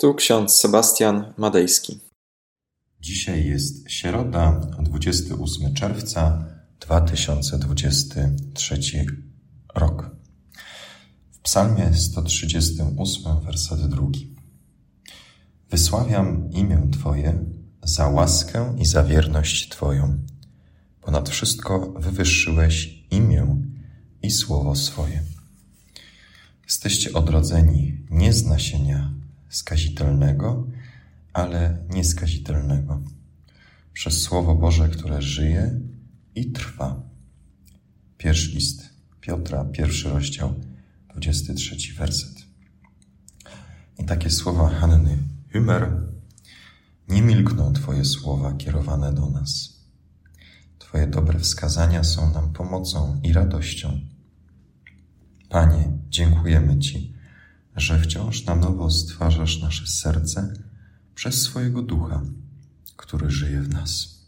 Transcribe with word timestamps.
Tu 0.00 0.14
ksiądz 0.14 0.56
Sebastian 0.56 1.34
Madejski. 1.36 2.00
Dzisiaj 3.00 3.46
jest 3.46 3.90
środa, 3.90 4.60
28 4.80 5.74
czerwca 5.74 6.44
2023 6.80 8.78
rok. 9.74 10.10
W 11.32 11.38
Psalmie 11.38 11.94
138, 11.94 13.40
werset 13.44 13.86
drugi. 13.88 14.34
Wysławiam 15.70 16.50
imię 16.50 16.88
Twoje 16.92 17.44
za 17.82 18.08
łaskę 18.08 18.76
i 18.78 18.86
za 18.86 19.04
wierność 19.04 19.68
Twoją. 19.68 20.18
Ponad 21.00 21.28
wszystko 21.28 21.92
wywyższyłeś 21.98 23.04
imię 23.10 23.56
i 24.22 24.30
słowo 24.30 24.76
swoje. 24.76 25.22
Jesteście 26.64 27.12
odrodzeni 27.12 28.06
nie 28.10 28.32
z 28.32 28.44
nasienia 28.44 29.17
skazitelnego, 29.48 30.66
ale 31.32 31.86
nieskazitelnego, 31.90 33.02
przez 33.92 34.22
Słowo 34.22 34.54
Boże, 34.54 34.88
które 34.88 35.22
żyje 35.22 35.80
i 36.34 36.52
trwa. 36.52 37.02
Pierwszy 38.18 38.50
list 38.50 38.88
Piotra, 39.20 39.64
pierwszy 39.64 40.08
rozdział, 40.08 40.54
23 41.14 41.94
werset. 41.94 42.46
I 43.98 44.04
takie 44.04 44.30
słowa 44.30 44.68
Hanny 44.68 45.18
Hümer. 45.52 46.08
Nie 47.08 47.22
milkną 47.22 47.72
Twoje 47.72 48.04
słowa 48.04 48.52
kierowane 48.52 49.12
do 49.12 49.30
nas. 49.30 49.78
Twoje 50.78 51.06
dobre 51.06 51.38
wskazania 51.38 52.04
są 52.04 52.32
nam 52.32 52.52
pomocą 52.52 53.20
i 53.22 53.32
radością. 53.32 54.00
Panie, 55.48 55.92
dziękujemy 56.08 56.78
Ci, 56.78 57.14
że 57.78 58.00
wciąż 58.00 58.44
na 58.44 58.54
nowo 58.54 58.90
stwarzasz 58.90 59.60
nasze 59.60 59.86
serce 59.86 60.52
przez 61.14 61.42
swojego 61.42 61.82
ducha, 61.82 62.22
który 62.96 63.30
żyje 63.30 63.62
w 63.62 63.68
nas. 63.68 64.18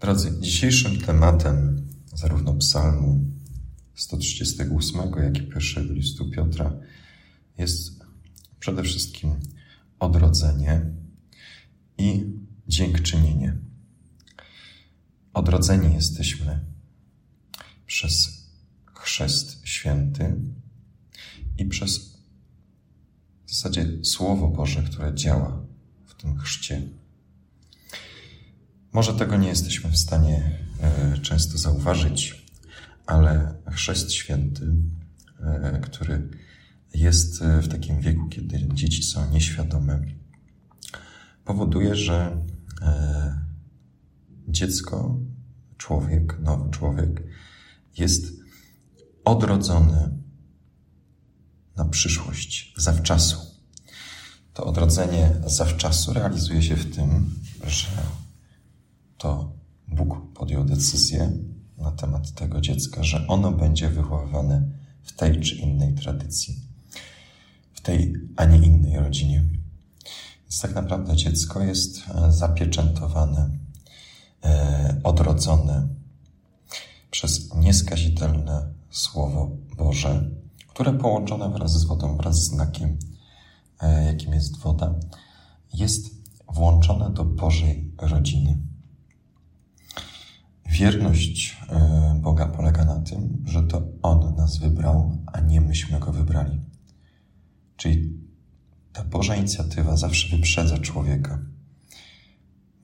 Drodzy, 0.00 0.40
dzisiejszym 0.40 1.00
tematem 1.00 1.86
zarówno 2.14 2.54
psalmu 2.54 3.24
138, 3.94 5.00
jak 5.22 5.38
i 5.38 5.42
pierwszego 5.42 5.92
listu 5.94 6.30
Piotra 6.30 6.72
jest 7.58 8.04
przede 8.60 8.82
wszystkim 8.82 9.40
odrodzenie 9.98 10.80
i 11.98 12.24
dziękczynienie. 12.68 13.56
Odrodzeni 15.34 15.94
jesteśmy 15.94 16.64
przez 17.86 18.44
chrzest 18.94 19.60
święty 19.64 20.36
i 21.64 21.68
przez 21.68 22.14
w 23.46 23.50
zasadzie 23.50 23.86
Słowo 24.02 24.48
Boże, 24.48 24.82
które 24.82 25.14
działa 25.14 25.66
w 26.06 26.14
tym 26.14 26.38
chrzcie. 26.38 26.82
Może 28.92 29.14
tego 29.14 29.36
nie 29.36 29.48
jesteśmy 29.48 29.90
w 29.90 29.96
stanie 29.96 30.58
e, 30.80 31.18
często 31.18 31.58
zauważyć, 31.58 32.44
ale 33.06 33.54
chrzest 33.70 34.12
święty, 34.12 34.74
e, 35.40 35.80
który 35.82 36.28
jest 36.94 37.42
e, 37.42 37.62
w 37.62 37.68
takim 37.68 38.00
wieku, 38.00 38.28
kiedy 38.28 38.68
dzieci 38.74 39.02
są 39.02 39.30
nieświadome, 39.30 40.00
powoduje, 41.44 41.94
że 41.96 42.44
dziecko, 44.48 45.18
człowiek, 45.76 46.38
nowy 46.40 46.70
człowiek 46.70 47.22
jest 47.98 48.32
odrodzony 49.24 50.23
na 51.76 51.84
przyszłość, 51.84 52.74
zawczasu. 52.76 53.36
To 54.54 54.64
odrodzenie 54.64 55.30
zawczasu 55.46 56.12
realizuje 56.12 56.62
się 56.62 56.76
w 56.76 56.94
tym, 56.94 57.34
że 57.66 57.88
to 59.18 59.52
Bóg 59.88 60.32
podjął 60.34 60.64
decyzję 60.64 61.32
na 61.78 61.90
temat 61.90 62.32
tego 62.32 62.60
dziecka, 62.60 63.02
że 63.02 63.26
ono 63.28 63.52
będzie 63.52 63.88
wychowywane 63.90 64.68
w 65.02 65.12
tej 65.12 65.40
czy 65.40 65.54
innej 65.54 65.94
tradycji, 65.94 66.60
w 67.72 67.80
tej, 67.80 68.14
a 68.36 68.44
nie 68.44 68.58
innej 68.58 68.96
rodzinie. 68.96 69.44
Więc 70.42 70.60
tak 70.60 70.74
naprawdę 70.74 71.16
dziecko 71.16 71.62
jest 71.62 72.02
e, 72.08 72.32
zapieczętowane, 72.32 73.50
e, 74.44 75.00
odrodzone 75.04 75.88
przez 77.10 77.54
nieskazitelne 77.54 78.72
Słowo 78.90 79.56
Boże, 79.76 80.30
które 80.74 80.92
połączone 80.92 81.50
wraz 81.50 81.72
z 81.72 81.84
wodą, 81.84 82.16
wraz 82.16 82.36
z 82.36 82.50
znakiem, 82.50 82.98
e, 83.80 84.04
jakim 84.04 84.32
jest 84.32 84.58
woda, 84.58 84.94
jest 85.74 86.14
włączone 86.48 87.10
do 87.10 87.24
Bożej 87.24 87.92
rodziny. 87.98 88.58
Wierność 90.66 91.56
e, 91.70 92.18
Boga 92.22 92.46
polega 92.46 92.84
na 92.84 93.00
tym, 93.00 93.42
że 93.46 93.62
to 93.62 93.82
On 94.02 94.34
nas 94.36 94.56
wybrał, 94.56 95.18
a 95.26 95.40
nie 95.40 95.60
myśmy 95.60 96.00
Go 96.00 96.12
wybrali. 96.12 96.60
Czyli 97.76 98.18
ta 98.92 99.04
Boża 99.04 99.36
inicjatywa 99.36 99.96
zawsze 99.96 100.36
wyprzedza 100.36 100.78
człowieka. 100.78 101.38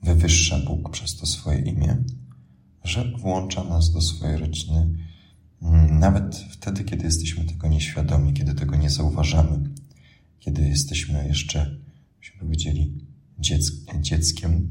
Wywyższa 0.03 0.59
Bóg 0.59 0.89
przez 0.89 1.17
to 1.17 1.25
swoje 1.25 1.59
imię, 1.59 2.03
że 2.83 3.11
włącza 3.17 3.63
nas 3.63 3.91
do 3.91 4.01
swojej 4.01 4.37
rodziny, 4.37 5.00
nawet 6.01 6.35
wtedy, 6.35 6.83
kiedy 6.83 7.03
jesteśmy 7.03 7.45
tego 7.45 7.67
nieświadomi, 7.67 8.33
kiedy 8.33 8.53
tego 8.53 8.75
nie 8.75 8.89
zauważamy, 8.89 9.69
kiedy 10.39 10.61
jesteśmy 10.61 11.27
jeszcze, 11.27 11.77
byśmy 12.19 12.39
powiedzieli, 12.39 13.05
dzieckiem, 13.99 14.69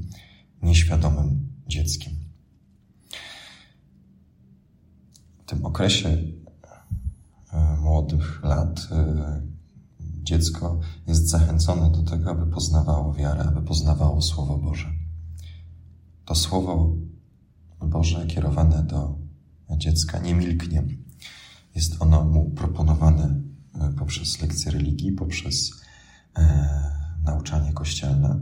nieświadomym 0.62 1.48
dzieckiem. 1.66 2.12
tym 5.50 5.66
okresie 5.66 6.08
e, 7.52 7.76
młodych 7.82 8.42
lat 8.42 8.88
e, 8.90 9.42
dziecko 10.22 10.80
jest 11.06 11.28
zachęcone 11.28 11.90
do 11.90 12.02
tego, 12.02 12.30
aby 12.30 12.46
poznawało 12.46 13.14
wiarę, 13.14 13.44
aby 13.44 13.62
poznawało 13.62 14.22
Słowo 14.22 14.58
Boże. 14.58 14.92
To 16.24 16.34
Słowo 16.34 16.96
Boże 17.80 18.26
kierowane 18.26 18.82
do 18.82 19.18
dziecka 19.76 20.18
nie 20.18 20.34
milknie. 20.34 20.82
Jest 21.74 22.02
ono 22.02 22.24
mu 22.24 22.50
proponowane 22.50 23.40
e, 23.74 23.92
poprzez 23.98 24.42
lekcje 24.42 24.70
religii, 24.72 25.12
poprzez 25.12 25.70
e, 26.36 26.70
nauczanie 27.24 27.72
kościelne. 27.72 28.40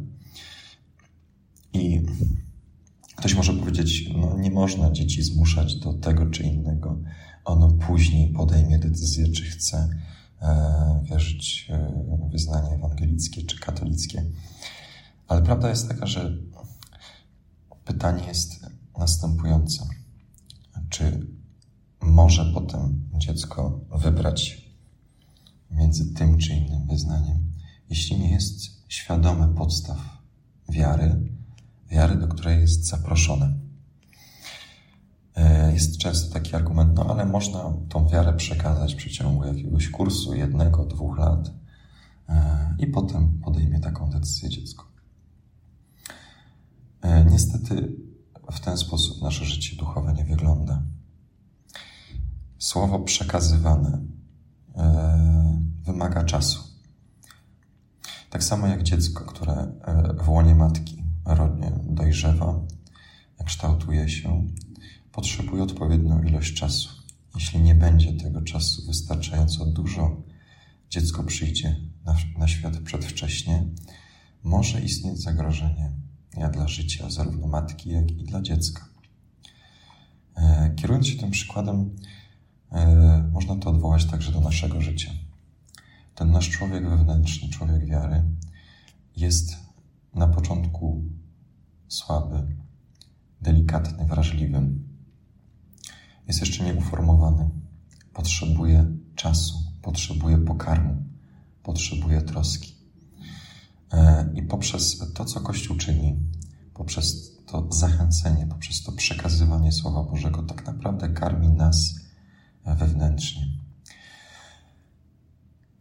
I 1.72 2.02
Ktoś 3.18 3.34
może 3.34 3.52
powiedzieć, 3.52 4.10
no 4.16 4.38
nie 4.38 4.50
można 4.50 4.92
dzieci 4.92 5.22
zmuszać 5.22 5.76
do 5.76 5.94
tego 5.94 6.26
czy 6.26 6.42
innego. 6.42 6.98
Ono 7.44 7.72
później 7.72 8.32
podejmie 8.32 8.78
decyzję, 8.78 9.28
czy 9.28 9.44
chce 9.44 9.88
e, 10.42 11.04
wierzyć 11.10 11.70
w 12.28 12.30
wyznanie 12.32 12.70
ewangelickie 12.70 13.42
czy 13.42 13.60
katolickie. 13.60 14.24
Ale 15.28 15.42
prawda 15.42 15.68
jest 15.68 15.88
taka, 15.88 16.06
że 16.06 16.38
pytanie 17.84 18.26
jest 18.26 18.66
następujące. 18.98 19.84
Czy 20.90 21.26
może 22.08 22.52
potem 22.54 23.10
dziecko 23.14 23.80
wybrać 23.90 24.68
między 25.70 26.14
tym 26.14 26.38
czy 26.38 26.54
innym 26.54 26.86
wyznaniem, 26.86 27.52
jeśli 27.90 28.18
nie 28.18 28.30
jest 28.30 28.60
świadome 28.88 29.54
podstaw 29.54 29.98
wiary, 30.68 31.30
wiary, 31.90 32.16
do 32.16 32.28
której 32.28 32.60
jest 32.60 32.86
zaproszone. 32.86 33.58
Jest 35.72 35.98
często 35.98 36.34
taki 36.34 36.56
argument, 36.56 36.94
no 36.94 37.06
ale 37.06 37.26
można 37.26 37.72
tą 37.88 38.08
wiarę 38.08 38.32
przekazać 38.32 38.94
w 38.94 38.96
przeciągu 38.96 39.44
jakiegoś 39.44 39.88
kursu, 39.88 40.34
jednego, 40.34 40.84
dwóch 40.84 41.18
lat 41.18 41.50
e, 42.28 42.76
i 42.78 42.86
potem 42.86 43.40
podejmie 43.44 43.80
taką 43.80 44.10
decyzję 44.10 44.48
dziecko. 44.48 44.84
E, 47.02 47.24
niestety 47.24 47.96
w 48.52 48.60
ten 48.60 48.76
sposób 48.76 49.22
nasze 49.22 49.44
życie 49.44 49.76
duchowe 49.76 50.12
nie 50.12 50.24
wygląda. 50.24 50.82
Słowo 52.68 52.98
przekazywane 52.98 53.98
wymaga 55.84 56.24
czasu. 56.24 56.64
Tak 58.30 58.44
samo 58.44 58.66
jak 58.66 58.82
dziecko, 58.82 59.24
które 59.24 59.72
w 60.24 60.28
łonie 60.28 60.54
matki 60.54 61.04
dojrzewa, 61.86 62.60
kształtuje 63.44 64.08
się, 64.08 64.46
potrzebuje 65.12 65.62
odpowiednią 65.62 66.22
ilość 66.22 66.54
czasu. 66.54 66.88
Jeśli 67.34 67.60
nie 67.60 67.74
będzie 67.74 68.12
tego 68.12 68.42
czasu 68.42 68.86
wystarczająco 68.86 69.66
dużo, 69.66 70.22
dziecko 70.90 71.24
przyjdzie 71.24 71.76
na, 72.04 72.16
na 72.38 72.48
świat 72.48 72.76
przedwcześnie, 72.76 73.64
może 74.42 74.80
istnieć 74.80 75.22
zagrożenie 75.22 75.92
dla 76.52 76.68
życia 76.68 77.10
zarówno 77.10 77.46
matki, 77.46 77.90
jak 77.90 78.10
i 78.10 78.24
dla 78.24 78.42
dziecka. 78.42 78.88
E, 80.36 80.74
kierując 80.76 81.06
się 81.06 81.18
tym 81.18 81.30
przykładem, 81.30 81.80
e, 81.80 82.27
można 83.32 83.56
to 83.56 83.70
odwołać 83.70 84.04
także 84.04 84.32
do 84.32 84.40
naszego 84.40 84.80
życia. 84.80 85.10
ten 86.14 86.30
nasz 86.30 86.50
człowiek 86.50 86.88
wewnętrzny, 86.88 87.48
człowiek 87.48 87.86
wiary, 87.86 88.22
jest 89.16 89.56
na 90.14 90.26
początku 90.26 91.04
słaby, 91.88 92.46
delikatny, 93.42 94.06
wrażliwy. 94.06 94.62
Jest 96.28 96.40
jeszcze 96.40 96.64
nieuformowany. 96.64 97.50
Potrzebuje 98.12 98.86
czasu, 99.14 99.54
potrzebuje 99.82 100.38
pokarmu, 100.38 101.02
potrzebuje 101.62 102.22
troski. 102.22 102.74
E, 103.92 104.32
I 104.34 104.42
poprzez 104.42 105.12
to, 105.14 105.24
co 105.24 105.40
Kościół 105.40 105.76
czyni, 105.76 106.16
poprzez 106.74 107.36
to 107.46 107.68
zachęcenie, 107.72 108.46
poprzez 108.46 108.82
to 108.82 108.92
przekazywanie 108.92 109.72
Słowa 109.72 110.02
Bożego, 110.02 110.42
tak 110.42 110.66
naprawdę 110.66 111.08
karmi 111.08 111.48
nas 111.48 111.94
wewnętrznie. 112.74 113.46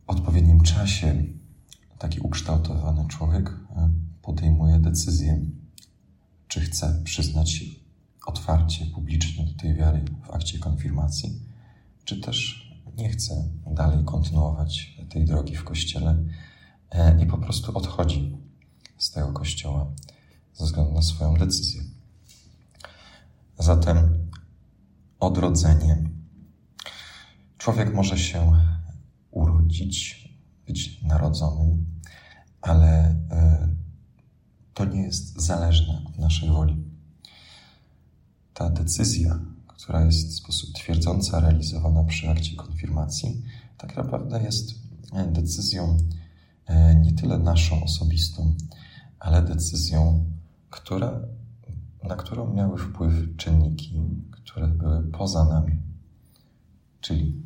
W 0.06 0.10
odpowiednim 0.10 0.62
czasie 0.62 1.24
taki 2.00 2.20
ukształtowany 2.20 3.08
człowiek 3.08 3.50
e, 3.50 3.90
podejmuje 4.22 4.80
decyzję, 4.80 5.42
czy 6.48 6.62
chce 6.62 7.02
przyznać 7.04 7.64
otwarcie, 8.26 8.86
publicznie 8.86 9.46
do 9.46 9.54
tej 9.54 9.76
wiary 9.76 10.06
w 10.24 10.32
akcie 10.32 10.60
konfirmacji, 10.60 11.42
czy 12.04 12.22
też 12.22 12.68
nie 12.98 13.10
chce 13.10 13.50
dalej 13.72 14.06
kontynuować 14.06 14.98
tej 15.10 15.26
drogi 15.26 15.56
w 15.56 15.64
kościele 15.64 16.24
e, 16.92 17.24
i 17.24 17.26
po 17.26 17.38
prostu 17.38 17.78
odchodzi 17.78 18.38
z 18.98 19.12
tego 19.12 19.34
kościoła 19.34 19.92
ze 20.54 20.66
względu 20.66 20.94
na 20.94 21.02
swoją 21.02 21.34
decyzję. 21.34 21.82
Zatem 23.60 24.28
odrodzenie. 25.20 26.10
Człowiek 27.58 27.94
może 27.94 28.18
się 28.18 28.52
urodzić, 29.32 30.28
być 30.68 31.02
narodzonym, 31.02 31.86
ale 32.62 33.16
e, 33.32 33.68
to 34.74 34.86
nie 34.86 35.02
jest 35.02 35.42
zależne 35.42 36.02
od 36.06 36.18
naszej 36.20 36.50
woli. 36.50 36.84
Ta 38.54 38.70
decyzja, 38.70 39.40
która 39.68 40.06
jest 40.06 40.30
w 40.30 40.36
sposób 40.36 40.74
twierdząca 40.74 41.40
realizowana 41.40 42.04
przy 42.04 42.30
akcie 42.30 42.56
konfirmacji, 42.56 43.44
tak 43.78 43.98
naprawdę 43.98 44.44
jest 44.44 44.76
e, 45.14 45.28
decyzją 45.28 45.98
e, 46.66 46.96
nie 46.96 47.14
tyle 47.14 47.38
naszą 47.38 47.84
osobistą, 47.84 48.56
ale 49.20 49.42
decyzją, 49.42 50.26
która, 50.70 51.20
na 52.04 52.16
którą 52.16 52.54
miały 52.54 52.78
wpływ 52.78 53.14
czynniki, 53.38 54.02
które 54.32 54.68
były 54.68 55.04
poza 55.04 55.46
nami, 55.46 55.87
czyli 57.02 57.44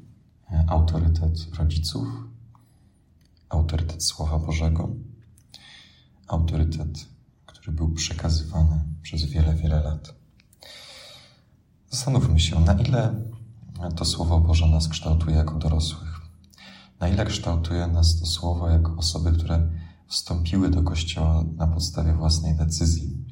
e, 0.51 0.65
autorytet 0.68 1.56
rodziców, 1.57 2.07
autorytet 3.50 4.03
Słowa 4.03 4.39
Bożego, 4.39 4.89
autorytet, 6.27 7.06
który 7.45 7.71
był 7.71 7.89
przekazywany 7.94 8.83
przez 9.01 9.25
wiele, 9.25 9.56
wiele 9.56 9.83
lat. 9.83 10.13
Zastanówmy 11.89 12.39
się, 12.39 12.59
na 12.59 12.74
ile 12.74 13.15
to 13.95 14.06
Słowo 14.06 14.39
Boże 14.39 14.68
nas 14.68 14.88
kształtuje 14.88 15.36
jako 15.36 15.56
dorosłych. 15.59 16.21
Na 17.00 17.07
ile 17.07 17.25
kształtuje 17.25 17.88
nas 17.88 18.19
to 18.19 18.25
Słowo 18.25 18.69
jako 18.69 18.95
osoby, 18.97 19.31
które 19.31 19.69
wstąpiły 20.07 20.69
do 20.69 20.83
Kościoła 20.83 21.44
na 21.56 21.68
podstawie 21.68 22.13
własnej 22.13 22.56
decyzji, 22.56 23.25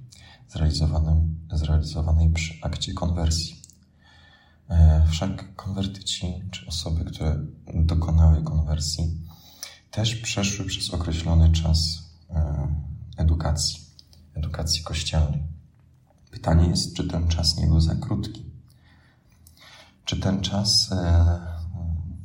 zrealizowanej 1.51 2.29
przy 2.33 2.53
akcie 2.61 2.93
konwersji. 2.93 3.58
E, 4.69 5.05
wszak 5.09 5.55
konwertyci, 5.55 6.43
czy 6.51 6.67
osoby, 6.67 7.05
które 7.05 7.35
dokonały 7.73 8.43
konwersji, 8.43 9.21
też 9.91 10.15
przeszły 10.15 10.65
przez 10.65 10.93
określony 10.93 11.51
czas 11.51 12.03
e, 12.29 12.67
edukacji, 13.17 13.79
edukacji 14.33 14.83
kościelnej. 14.83 15.43
Pytanie 16.31 16.69
jest, 16.69 16.93
czy 16.93 17.07
ten 17.07 17.27
czas 17.27 17.57
nie 17.57 17.67
był 17.67 17.81
za 17.81 17.95
krótki? 17.95 18.45
Czy 20.05 20.19
ten 20.19 20.41
czas 20.41 20.91
e, 20.91 21.39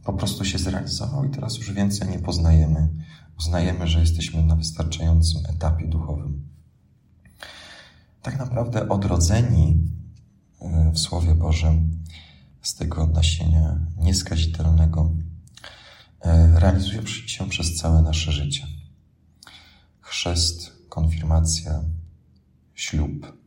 po 0.05 0.13
prostu 0.13 0.45
się 0.45 0.59
zrealizował 0.59 1.25
i 1.25 1.31
teraz 1.31 1.59
już 1.59 1.73
więcej 1.73 2.09
nie 2.09 2.19
poznajemy? 2.19 2.89
Uznajemy, 3.39 3.87
że 3.87 4.01
jesteśmy 4.01 4.43
na 4.43 4.57
wystarczającym 4.57 5.47
etapie 5.47 5.89
duchowym. 5.89 6.49
Tak 8.23 8.39
naprawdę 8.39 8.89
odrodzeni 8.89 9.79
w 10.93 10.99
Słowie 10.99 11.35
Bożym 11.35 12.05
z 12.65 12.75
tego 12.75 13.07
nasienia 13.07 13.79
nieskazitelnego 13.97 15.11
e, 16.21 16.61
realizuje 16.61 17.07
się 17.07 17.49
przez 17.49 17.77
całe 17.77 18.03
nasze 18.03 18.33
życie. 18.33 18.67
Chrzest, 20.01 20.73
konfirmacja, 20.89 21.83
ślub. 22.75 23.39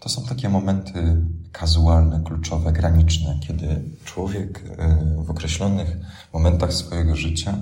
To 0.00 0.08
są 0.08 0.24
takie 0.24 0.48
momenty 0.48 1.26
kazualne, 1.52 2.22
kluczowe, 2.24 2.72
graniczne, 2.72 3.38
kiedy 3.40 3.90
człowiek 4.04 4.64
e, 4.78 5.14
w 5.24 5.30
określonych 5.30 5.96
momentach 6.32 6.72
swojego 6.72 7.16
życia 7.16 7.58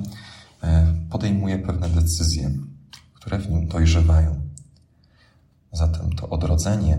e, 0.63 0.95
podejmuje 1.11 1.59
pewne 1.59 1.89
decyzje, 1.89 2.51
które 3.15 3.39
w 3.39 3.51
nim 3.51 3.69
dojrzewają. 3.69 4.41
Zatem 5.73 6.13
to 6.13 6.29
odrodzenie 6.29 6.99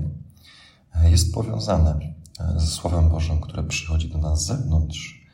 jest 1.03 1.33
powiązane 1.33 2.20
ze 2.55 2.67
Słowem 2.67 3.09
Bożym, 3.09 3.41
które 3.41 3.63
przychodzi 3.63 4.09
do 4.09 4.17
nas 4.17 4.43
z 4.43 4.47
zewnątrz, 4.47 5.27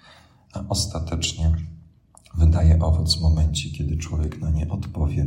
a 0.54 0.64
ostatecznie 0.70 1.56
wydaje 2.38 2.80
owoc 2.80 3.18
w 3.18 3.22
momencie, 3.22 3.70
kiedy 3.70 3.98
człowiek 3.98 4.42
na 4.42 4.50
nie 4.50 4.70
odpowie 4.70 5.26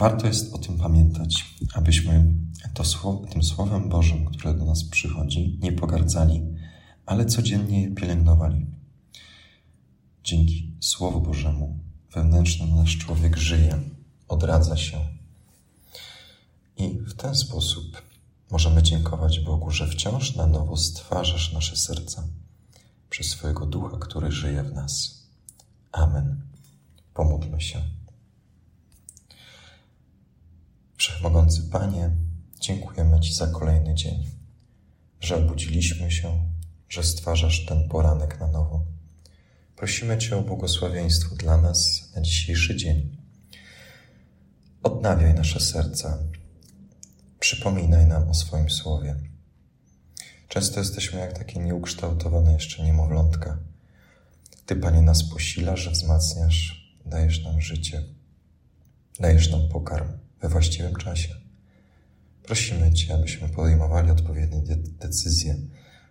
Warto 0.00 0.26
jest 0.26 0.54
o 0.54 0.58
tym 0.58 0.78
pamiętać, 0.78 1.56
abyśmy 1.74 2.34
to 2.74 2.84
tym 3.30 3.42
Słowem 3.42 3.88
Bożym, 3.88 4.24
które 4.24 4.54
do 4.54 4.64
nas 4.64 4.84
przychodzi, 4.84 5.58
nie 5.62 5.72
pogardzali, 5.72 6.42
ale 7.06 7.26
codziennie 7.26 7.82
je 7.82 7.90
pielęgnowali. 7.90 8.66
Dzięki 10.24 10.72
Słowu 10.80 11.20
Bożemu 11.20 11.78
wewnętrznym 12.14 12.76
nasz 12.76 12.98
człowiek 12.98 13.36
żyje, 13.36 13.78
odradza 14.28 14.76
się. 14.76 14.98
I 16.76 16.98
w 16.98 17.14
ten 17.14 17.34
sposób 17.34 18.02
możemy 18.50 18.82
dziękować 18.82 19.40
Bogu, 19.40 19.70
że 19.70 19.86
wciąż 19.86 20.36
na 20.36 20.46
nowo 20.46 20.76
stwarzasz 20.76 21.52
nasze 21.52 21.76
serca 21.76 22.28
przez 23.10 23.26
swojego 23.26 23.66
ducha, 23.66 23.96
który 24.00 24.32
żyje 24.32 24.62
w 24.62 24.72
nas. 24.72 25.22
Amen. 25.92 26.42
Pomódlmy 27.14 27.60
się. 27.60 27.82
Wszechmogący 30.96 31.62
Panie, 31.62 32.10
dziękujemy 32.60 33.20
Ci 33.20 33.34
za 33.34 33.46
kolejny 33.46 33.94
dzień, 33.94 34.26
że 35.20 35.36
obudziliśmy 35.36 36.10
się, 36.10 36.44
że 36.88 37.02
stwarzasz 37.02 37.66
ten 37.66 37.88
poranek 37.88 38.40
na 38.40 38.46
nowo. 38.46 38.84
Prosimy 39.76 40.18
Cię 40.18 40.36
o 40.36 40.42
błogosławieństwo 40.42 41.36
dla 41.36 41.56
nas 41.56 42.10
na 42.16 42.22
dzisiejszy 42.22 42.76
dzień. 42.76 43.16
Odnawiaj 44.82 45.34
nasze 45.34 45.60
serca, 45.60 46.18
przypominaj 47.40 48.06
nam 48.06 48.28
o 48.28 48.34
swoim 48.34 48.70
słowie. 48.70 49.16
Często 50.48 50.80
jesteśmy 50.80 51.20
jak 51.20 51.38
takie 51.38 51.60
nieukształtowane 51.60 52.52
jeszcze 52.52 52.82
niemowlątka. 52.82 53.58
Ty, 54.66 54.76
Panie, 54.76 55.02
nas 55.02 55.24
posilasz, 55.24 55.88
wzmacniasz, 55.88 56.90
dajesz 57.06 57.44
nam 57.44 57.60
życie, 57.60 58.02
dajesz 59.20 59.50
nam 59.50 59.68
pokarm 59.68 60.08
we 60.40 60.48
właściwym 60.48 60.96
czasie. 60.96 61.34
Prosimy 62.42 62.92
Cię, 62.92 63.14
abyśmy 63.14 63.48
podejmowali 63.48 64.10
odpowiednie 64.10 64.76
decyzje, 64.76 65.56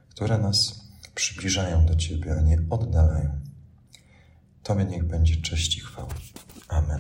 które 0.10 0.38
nas 0.38 0.80
przybliżają 1.16 1.86
do 1.86 1.96
Ciebie, 1.96 2.36
a 2.40 2.42
nie 2.42 2.58
oddalają. 2.70 3.40
Tobie 4.64 4.86
niech 4.86 5.04
będzie 5.04 5.42
cześć 5.42 5.78
i 5.78 5.80
chwała. 5.80 6.14
Amen. 6.68 7.00